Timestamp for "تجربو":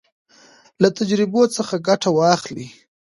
0.97-1.41